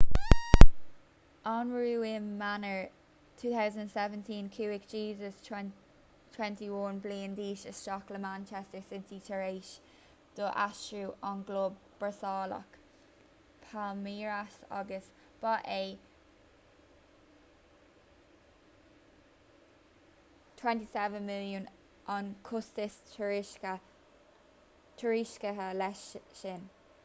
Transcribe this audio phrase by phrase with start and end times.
[1.49, 2.77] anuraidh i mí eanáir
[3.41, 9.69] 2017 chuaigh jesus 21 bliain d'aois isteach le manchester city tar éis
[10.39, 12.79] dó aistriú ón gclub brasaíleach
[13.67, 15.11] palmeiras agus
[15.45, 15.79] ba é
[20.65, 21.69] £27 milliún
[22.17, 26.05] an costas tuairiscithe leis
[26.43, 26.69] sin